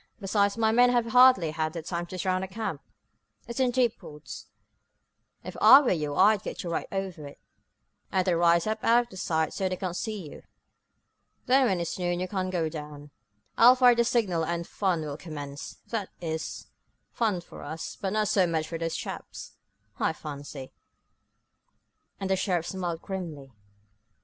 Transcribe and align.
Besides, 0.19 0.57
my 0.57 0.71
men 0.71 0.89
have 0.89 1.05
hardly 1.05 1.51
had 1.51 1.73
time 1.85 2.07
to 2.07 2.17
surround 2.17 2.41
the 2.43 2.47
camp. 2.47 2.81
It's 3.47 3.59
in 3.59 3.69
deep 3.69 4.01
woods. 4.01 4.47
If 5.43 5.55
I 5.61 5.79
were 5.81 5.91
you 5.91 6.15
I'd 6.15 6.41
get 6.41 6.63
right 6.63 6.87
over 6.91 7.27
it, 7.27 7.37
and 8.11 8.25
then 8.25 8.33
rise 8.35 8.65
up 8.65 8.83
out 8.83 9.13
of 9.13 9.19
sight 9.19 9.53
so 9.53 9.69
they 9.69 9.75
can't 9.75 9.95
see 9.95 10.27
you. 10.27 10.41
Then, 11.45 11.67
when 11.67 11.79
it's 11.79 11.99
noon 11.99 12.19
you 12.19 12.27
can 12.27 12.49
go 12.49 12.67
down, 12.67 13.11
I'll 13.59 13.75
fire 13.75 13.93
the 13.93 14.03
signal 14.03 14.43
and 14.43 14.65
the 14.65 14.69
fun 14.69 15.01
will 15.01 15.17
commence 15.17 15.77
that 15.89 16.09
is, 16.19 16.65
fun 17.11 17.39
for 17.39 17.61
us, 17.61 17.95
but 17.95 18.13
not 18.13 18.27
so 18.27 18.47
much 18.47 18.67
for 18.67 18.79
those 18.79 18.95
chaps, 18.95 19.53
I 19.99 20.13
fancy," 20.13 20.71
and 22.19 22.27
the 22.31 22.35
sheriff 22.35 22.65
smiled 22.65 23.03
grimly. 23.03 23.51